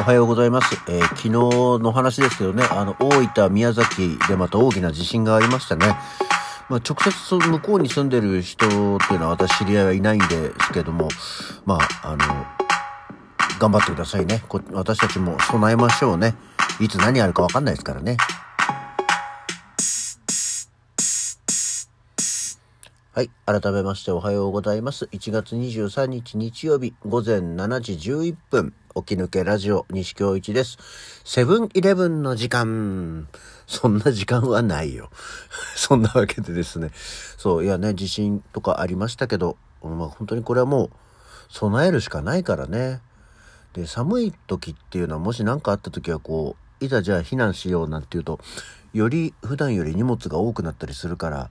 [0.00, 0.82] おはようございます。
[0.88, 5.88] えー昨日の話ですけどね、あの、大分、宮崎でまた大きな地震がありましたね。
[6.70, 8.64] まあ、直接向こうに住んでる人
[8.96, 11.08] っていうのは私知り合いはいないんですけども、
[11.66, 12.46] まあ、あの、
[13.58, 14.42] 頑張ってくださいね。
[14.48, 16.34] こ私たちも備えましょうね。
[16.80, 18.16] いつ何あるかわかんないですからね。
[23.20, 23.30] はい。
[23.44, 25.04] 改めましておはようございます。
[25.12, 28.72] 1月23日日曜日午前7時11分。
[28.96, 30.78] 起き抜けラジオ西京一です。
[31.22, 33.28] セブンイレブンの時間。
[33.66, 35.10] そんな時間はないよ。
[35.76, 36.92] そんなわけでですね。
[37.36, 40.90] そう、いやね、地震とかありましたけど、まあ本当にこれはもう
[41.50, 43.02] 備えるしかないからね。
[43.74, 48.40] で、寒い時っていうのはもし何かあった時はこう、いざじゃあ避難しようなんていうと、
[48.94, 51.50] より普段より荷物が多くなったりするから、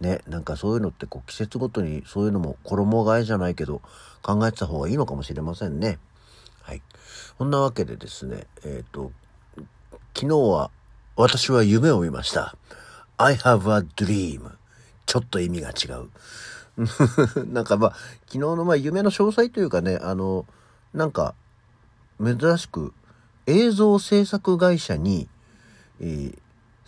[0.00, 3.82] ね、なんかそういうのってこう季節ごとにそういうのも衣替えじゃないけど
[4.22, 5.98] 考えてた方がいいのかもしれませんね。
[6.62, 6.82] はい。
[7.36, 9.10] そんなわけでですね、えっ、と、
[10.14, 10.70] 昨日は
[11.16, 12.56] 私は夢を見ました。
[13.16, 14.52] I have a dream.
[15.06, 16.10] ちょっと意味が違う。
[17.52, 17.92] なんかまあ、
[18.26, 20.46] 昨日のまあ夢の詳細というかね、あの、
[20.94, 21.34] なんか、
[22.22, 22.92] 珍しく
[23.46, 25.28] 映像制作会社に、
[26.00, 26.38] えー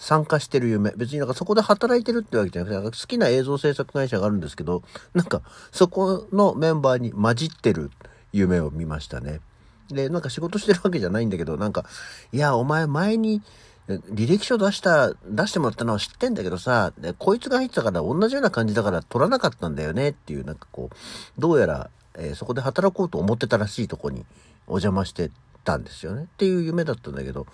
[0.00, 0.92] 参加してる夢。
[0.96, 7.90] 別になんかそこで働いてるってわけじゃなくて、なんか好きな映像制作会社があるんですけど、なんかそこのメンバーに混じってる
[8.32, 9.40] 夢を見ましたね。
[9.88, 11.84] で、なんか仕事してるわけじゃないんだけど、なんか、
[12.32, 13.42] いや、お前前に
[13.88, 24.24] 履歴書出した、出してもらったのは知ってんだけどさ、でこいつが入ってたから同じような感じだから取らなかったんだよねっていう、なんかこう、どうやら、えーそこで働こうと思ってたらしいとこに
[24.66, 25.30] お邪魔して
[25.64, 26.24] たんですよね。
[26.24, 27.46] っていう夢だったんだけど、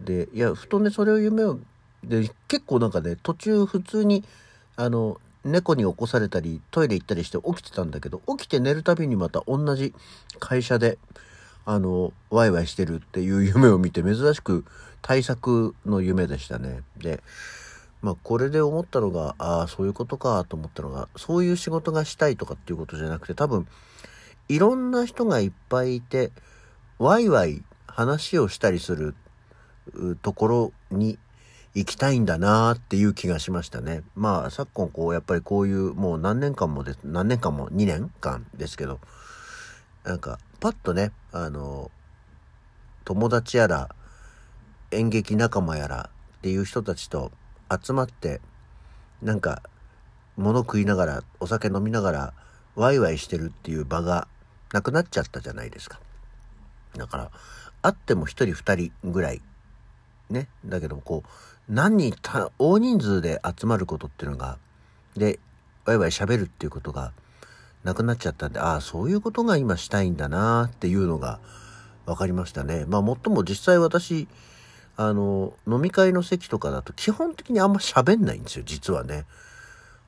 [0.00, 1.58] で、いや、ふとね、それを夢を、
[2.04, 4.24] で、結構なんかね、途中普通に、
[4.76, 9.94] あの、猫に起こされたり、トイレ行ったりして起きてたんだけど、起きて寝るたびにまた同じ
[10.38, 10.98] 会社で、
[11.64, 14.64] あの、ワイワイしてるっていう夢を見て、珍しく
[15.02, 16.82] 対策の夢でしたね。
[16.96, 17.22] で、
[18.00, 23.66] まあ、これで思ったのが、ああ、そういうことかと思ったのが、そういう仕事がしたいとかっていうことじゃなくて、多分、
[24.48, 26.30] いろんな人がいっぱいいて、
[26.98, 29.14] ワイワイ話をしたりする
[30.22, 31.18] ところに
[31.74, 34.02] 行きたいんだなっていう気がしましたね。
[34.14, 38.98] まあ昨今こうやっぱりこういうもう何年間もです何年間も2年間ですけど
[40.04, 41.90] なんかパッとねあの
[43.04, 43.94] 友達やら
[44.90, 47.30] 演劇仲間やらっていう人たちと
[47.70, 48.40] 集まって
[49.22, 49.62] なんか
[50.36, 52.34] 物食いながらお酒飲みながら
[52.74, 54.28] ワイワイしてるっていう場が
[54.72, 56.00] なくなっちゃったじゃないですか。
[56.96, 57.30] だから
[57.82, 59.42] あっても一人二人ぐらい
[60.30, 60.48] ね。
[60.64, 64.58] だけどもこう、何人た、大人数で集まることっていうのが、
[65.16, 65.38] で、
[65.84, 67.12] ワイワイ喋るっていうことが
[67.84, 71.40] なくなっちゃったんで、ああ、そういうことが今したいんだなっていうのが
[72.06, 72.84] 分かりましたね。
[72.86, 74.28] まあ、もっとも実際私、
[74.96, 79.26] あの、飲み会の席とかだと基本的にあんま喋んないんですよ、実はね。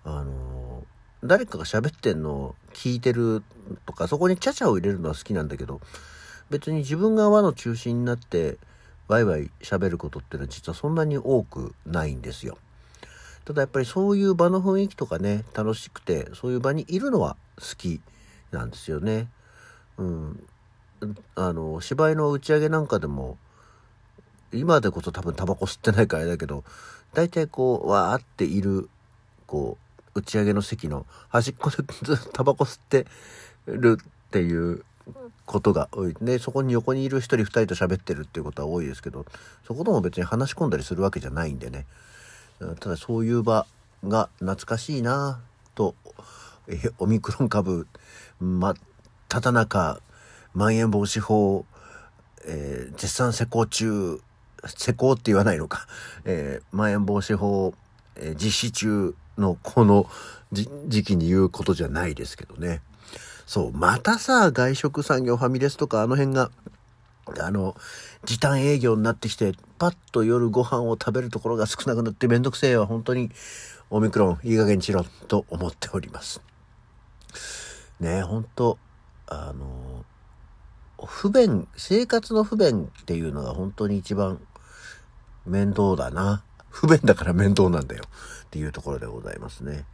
[0.04, 0.84] あの、
[1.22, 3.42] 誰かが喋ってんのを聞いてる
[3.86, 5.80] とか、そこにチャチャを入れるのは好きなんだけど、
[6.48, 8.59] 別に自分が輪の中心になって、
[9.10, 12.56] ワイワイ喋ることっていうのは実はそんなに多くないんですよ。
[13.44, 18.00] ただやっぱりそういう場の雰囲気とかね、楽しくて、そういう場にいるのは好き
[18.53, 19.28] なんですよね。
[19.98, 20.47] うん。
[21.34, 23.37] あの、芝居の打ち上げなんかでも、
[24.53, 26.62] 今でこそ多分タバコ吸ってないからあれだけど、
[27.12, 28.88] 大体こう、わーっている、
[29.48, 29.77] こ
[30.15, 33.06] う、打ち上げの席の端っこでずっとタバコ吸って
[33.66, 34.84] るっていう
[35.50, 36.15] ことが多い。
[36.22, 39.27] で、そこに横にいる一人二人と喋ってるっていうことは多いですけど、
[39.66, 41.87] そことも別に話し込んだりするわけじゃないんでね。
[42.78, 43.66] ただそういう場
[44.06, 45.41] が懐かしいな
[45.75, 45.97] と、
[46.99, 47.89] オミクロン株、
[48.39, 48.75] ま、
[49.28, 50.00] ただ中、
[50.55, 51.66] まん延防止法、
[52.47, 54.21] えー絶賛施行中、
[54.66, 55.89] 施行って言わないのか、
[56.25, 57.75] えーまん延防止法、
[58.15, 60.09] えー実施中のこの
[60.53, 62.83] 時期に言うことじゃないですけどね。
[63.50, 66.52] そう、またさ、外食産業ファミレスとかあの辺が、
[67.41, 67.74] あの、
[68.24, 72.86] 時短営業になってきて、パッと夜ご飯を食べるところが少なくなってめんどくせえわ。
[72.86, 73.32] 本当に、
[73.91, 76.41] オミクロン、いい加減にしろ、と思っております。
[77.98, 78.78] ねえ、本当
[79.26, 80.04] あの、
[81.04, 84.41] 不便、生活の不便っていうのが本当に一番
[85.44, 86.44] 面倒だな。
[86.68, 88.04] 不便だから面倒なんだよ。
[88.44, 89.86] っていうところでございますね。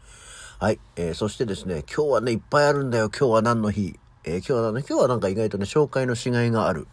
[0.58, 0.78] はい。
[0.96, 3.10] えーそしてですね、今日はね、いっぱいあるんだよ。
[3.10, 6.86] 今日は何の日えー今日はね、今日はなんか意外とね、紹介のしがいがある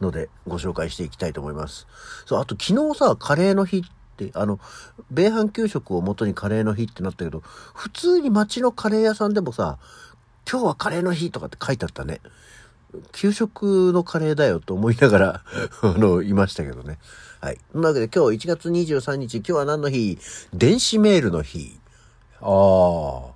[0.00, 1.88] ので、ご紹介していきたいと思います。
[2.26, 3.82] そう、あと昨日さ、カレーの日っ
[4.16, 4.60] て、あの、
[5.10, 7.40] 米飯給食を元にカレーの日ってなったけど、
[7.74, 9.78] 普通に街のカレー屋さんでもさ、
[10.48, 12.20] 今日はカレーの日とかって書いてあったね。
[13.10, 15.42] 給食のカレーだよと思いながら
[15.82, 17.00] あの、いましたけどね。
[17.40, 17.58] はい。
[17.72, 20.18] というわけで今日1月23日、今日は何の日？
[20.54, 21.81] 電子メールの日。
[22.42, 23.32] ああ。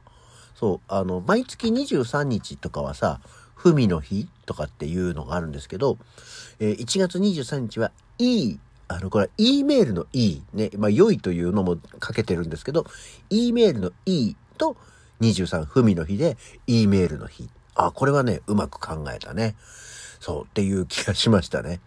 [0.55, 3.21] そう、あの、毎月23日とかはさ、
[3.55, 5.99] ふみの日とかっていうのがあるんですけど、
[6.61, 12.87] えー、1月23日は、いい、あの、これは E メールの E ね、まあ、良いというのもかけてるんですけど、
[13.31, 14.77] E メールの E と
[15.21, 16.37] 23ふみの日で
[16.67, 17.51] E メールの日。
[17.75, 19.55] あ、これはね、うまく考えたね。
[20.21, 21.81] そうっていう気がしましたね。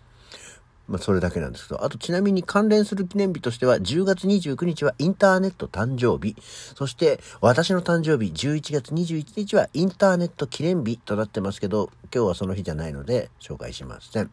[0.89, 6.35] まあ、それだけなんですけど、あとちなみに関連する記念日としては、10月29日はインターネット誕生日。
[6.75, 14.31] そして、私の誕生日、11月21日はインターネット記念日となってますけど、今日はその日じゃないので、紹介しません。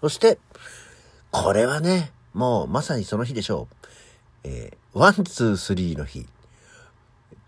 [0.00, 0.40] そして、
[1.30, 3.88] これはね、もうまさにその日でしょう。
[4.42, 6.26] えー、 one, two, threeの日。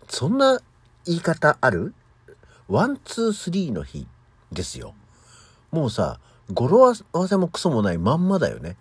[0.07, 0.59] そんな
[1.05, 1.93] 言い方ある？
[2.69, 4.07] one, two, threeの日
[4.51, 4.93] ですよ。
[5.71, 6.19] もうさ、
[6.51, 8.77] 語呂合わせもクソもないまんまだよね。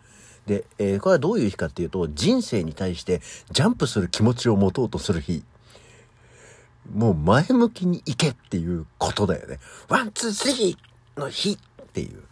[0.46, 3.20] で、えー、これはどういう日かっていうと、人生に対して
[3.50, 5.44] ジャンプする気持ちを持とうとする日。
[6.92, 9.58] もう前向きに行けっていうことだよね。
[9.88, 12.22] one, two, threeの日っていう。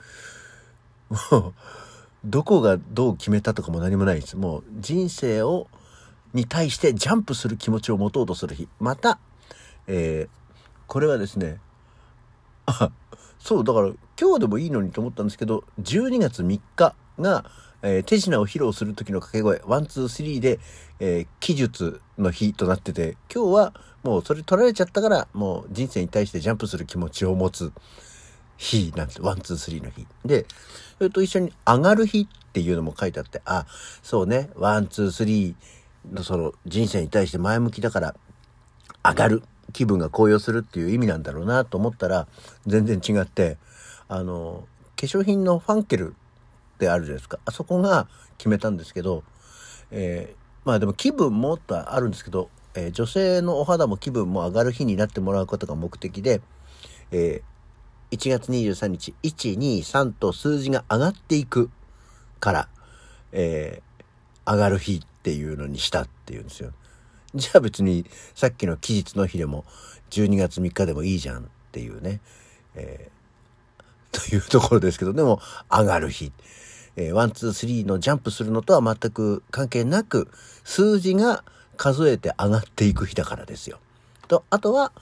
[1.33, 1.55] もう、
[2.25, 4.37] どこがどう決めたとかも何もないです。
[4.37, 5.69] もう人生を、
[6.33, 8.69] に対してジャンプする気持ちを持とうとする日。
[8.81, 9.19] また、
[9.87, 10.29] えー、
[10.87, 11.61] これはですね、
[12.65, 12.91] あ、
[13.46, 17.44] そう、だから今日でもいいのにと思ったんですけど、12月3日が、
[17.81, 20.58] えー、手品を披露する時の掛け声、 one, two, threeで、
[20.98, 27.72] えー、奇術の日となってて、今日はもうそれ取られちゃったから、もう人生に対してジャンプする気持ちを持つ
[28.56, 29.22] 日なんです。
[29.23, 30.08] one, two, threeの日。
[30.25, 30.44] で、
[30.99, 33.66] それと一緒に上がる日っていうのも書いてあって、あ、
[34.02, 38.16] そうね、 one, two, threeのその人生に対して前向きだから、
[39.04, 39.42] 上がる。
[39.72, 42.26] 気分が高揚するっていう意味なんだろうなと思ったら、
[42.66, 43.58] 全然違って、
[44.08, 44.66] あの、
[44.96, 46.14] 化粧品のファンケル
[46.76, 47.38] ってあるじゃないですか。
[47.44, 48.08] あそこが
[48.38, 49.24] 決めたんですけど、
[49.90, 56.40] えー、まあでも気分もっとあるんですけど、えー、女性のお肌も気分も上がる日になってもらうことが目的で、
[57.10, 61.70] えー、1月23日、1、2、3と数字が上がっていく
[62.40, 62.68] から、
[63.32, 63.82] え、
[64.46, 66.72] 上がる日っていうのにしたっていうんですよ。
[67.38, 69.65] じゃあ別にさっきの奇術の日でも
[70.11, 72.21] 12月3日でもいいじゃんっていうね。
[72.75, 73.11] え
[74.12, 75.41] というところですけど、でも
[75.71, 76.33] 上がる日。
[76.97, 80.29] えー、 one, two, threeのジャンプするのとは全く関係なく、
[80.65, 81.44] 数字が
[81.77, 83.79] 数えて上がっていく日だからですよ。
[84.29, 84.93] と、あとは、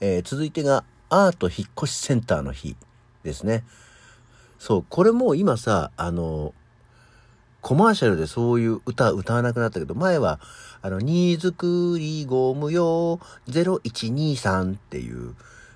[0.00, 2.76] えー、続いてがアート引っ越しセンターの日
[3.22, 3.64] ですね。
[4.58, 6.52] そう、これも今さ、あの、
[7.68, 10.40] コマーシャルでそういう歌歌わなくなったけど、前は、
[10.80, 15.34] あの、荷造りゴム用0123っていう、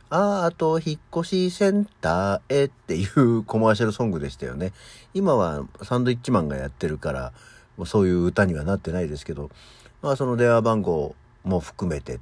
[0.08, 4.72] アート引っ越しセンターへっていうコマーシャルソングでしたよね。
[5.12, 7.34] 今はサンドイッチマンがやってるから、
[7.76, 9.50] もうそういう歌にはなってないですけど、
[10.00, 12.20] まあその電話番号も含めてっ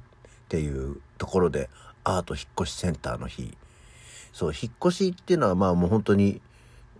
[0.49, 1.69] ていうところで、
[2.03, 3.55] アート引っ越しセンターの日。
[4.33, 6.41] そう、引っ越しっていうのはまあもう本当に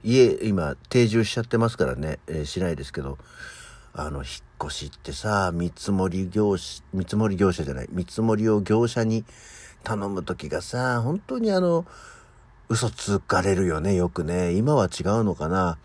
[0.04, 3.18] 家今定住しちゃってますからね、えー、しないですけど、
[3.94, 4.26] あの、引っ
[4.66, 9.26] 越しってさ、見積もり業者、見積もり業者じゃない、見積もりを業者に
[9.84, 11.86] 頼む時がさ、本当にあの、
[12.70, 14.54] 嘘つかれるよね、よくね。
[14.54, 15.78] 今は違うのかな。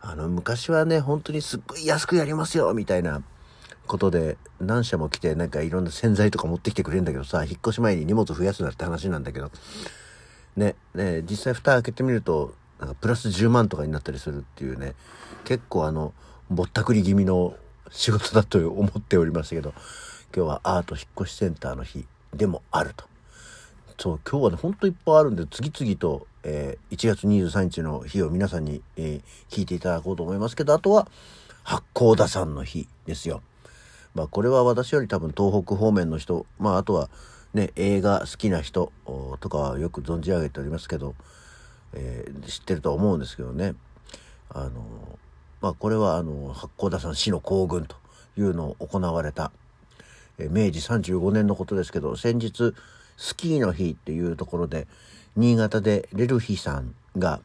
[0.00, 3.22] あの、昔はね、本当にすっごい安くやりますよ、みたいな。
[3.88, 9.50] ことで、何社も来て、なんかいろんな洗剤とか持ってきてくれるんだけどさ、引っ越し前に荷物増やすなって話なんだけど、
[10.56, 14.94] ね、ね、実際蓋開けてみると、なんかプラス10万とかになったりするっていうね、
[15.44, 16.12] 結構あの、
[16.50, 17.54] ぼったくり気味の
[17.90, 19.74] 仕事だと思っておりましたけど、
[20.34, 23.04] 今日はアート引っ越しセンターの日でもあると。
[23.98, 31.08] そう今日はねほんといっぱいあるんで次々と、えー、1月23日の日を皆さんに、えー、聞いていただこうと思いますけどあとは
[31.64, 33.42] 八甲田山の日ですよ。
[34.14, 37.10] まあこれは私より多分東北方面の人まああとは
[37.54, 38.92] ね映画好きな人
[39.40, 41.16] とかはよく存じ上げておりますけど、
[41.94, 43.74] えー、知ってると思うんですけどね
[44.50, 45.18] あの
[45.60, 47.96] まあこれはあの八甲田山死の行軍と
[48.36, 49.50] いうのを行われた、
[50.38, 52.74] え、明治35年のことですけど先日
[53.16, 54.86] スキーの日っていうところで
[55.36, 57.40] 新潟でレルヒさんが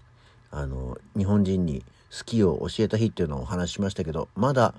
[0.51, 4.75] あの日本人にスキーを教えた日っていうのをお話ししましたけどまだ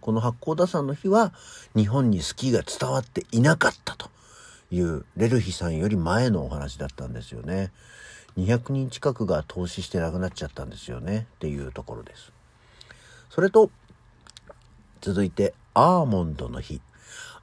[0.00, 1.32] この八甲田山の日は
[1.76, 4.08] 日本にスキーが伝わっていなかったと
[4.70, 7.70] いうレルヒさんより前のお話だったんですよね。
[8.38, 12.32] 200人近くが投資して亡くなっちゃったんですよねっていうところです。
[13.30, 13.70] それと
[15.00, 16.80] 続いてアーモンドの日。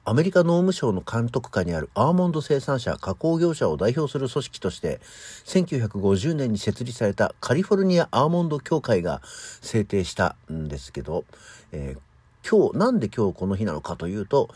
[0.07, 5.01] アメリカ農務省の監督下にあるアーモンド生産者、加工業者を代表する組織として、
[5.45, 9.23] 1950年に設立されたカリフォルニアアーモンド協会が
[9.61, 11.25] 制定したんですけど、
[11.71, 14.49] えー、今日、なんで今日この日なのかというと、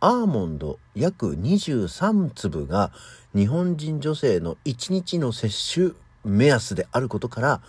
[0.00, 2.92] アーモンド約23粒が
[3.34, 7.60] 日本人女性の1日の摂取目安であることから、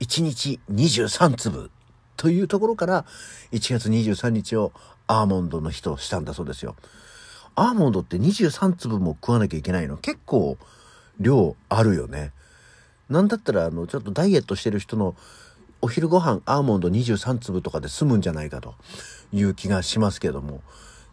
[0.00, 1.70] 1日23粒
[2.16, 3.04] というところから、
[3.52, 4.72] 1月23日を
[5.06, 6.76] アーモンドの日としたんだそうですよ。
[7.56, 9.96] アーモンドって23粒も食わなきゃいけないの？
[9.98, 10.56] 結構
[11.20, 12.32] 量あるよね。
[13.10, 15.14] なんだったらあのちょっとダイエットしてる人の
[15.82, 18.74] お昼ご飯アーモンド23粒とかで済むんじゃないかと
[19.32, 20.62] いう気がしますけども。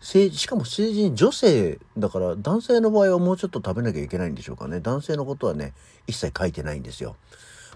[0.01, 4.79] しかも成人女性だから男性の場合はもうちょっと食べなきゃいけないんでしょうかね。
[4.79, 5.73] 男性のことはね、
[6.07, 7.15] 一切書いてないんですよ。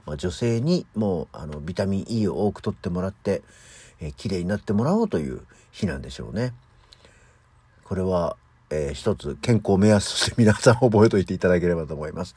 [0.08, 3.44] まあ、女性にもうあのビタミン E を多く取ってもらって、
[4.00, 5.42] えー、綺麗になってもらおうという
[5.72, 6.54] 日なんでしょうね。
[7.84, 8.38] これは、
[8.72, 12.36] えー、一つ健康目安として皆さん覚えておいていただければと思います。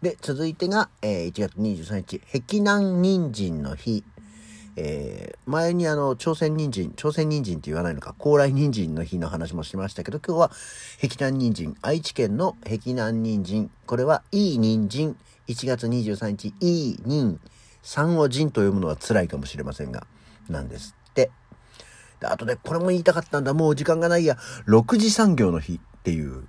[0.00, 4.02] で、続いてが、えー、1月23日、碧南人参の日。
[4.76, 10.50] えー、前にあの、朝鮮人参、朝鮮人参って言わないのか、高麗人参の日の話もしましたけど、今日は
[11.00, 15.16] 碧南人参、愛知県の碧南人参、これはいい人参、
[15.48, 17.40] 1月23日、いい人、
[17.82, 20.06] 三を人と読むのは辛いかもしれませんが、
[20.50, 21.30] なんですって。
[22.20, 26.48] であとね、これも言いたかったんだ、もう時間がないや、6次産業の日っていう、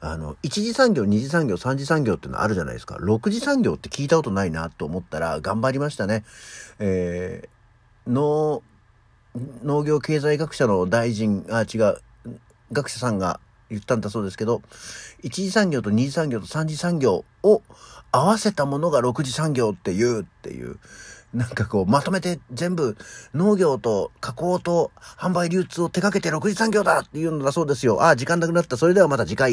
[0.00, 2.96] あの、1次産業、2次産業、3次産業ってのあるじゃないですか。
[2.96, 6.24] 6次産業って聞いたことないなと思ったら、頑張りましたね。
[6.78, 7.59] えー、
[8.06, 8.62] 農、
[9.62, 11.98] 農業経済学者の大臣、あ、違う、
[12.72, 14.62] 学者さんが言ったんだそうですけど、
[15.22, 17.62] 1次産業と2次産業と3次産業を
[18.12, 20.78] 合わせたものが6次産業っていうっていう、
[21.32, 22.96] なんかこう、まとめて全部
[23.34, 28.02] 農業と加工と販売流通を手掛けて6次産業だっていうのだそうですよ。
[28.02, 28.76] ああ、時間なくなった。
[28.76, 29.52] それではまた次回。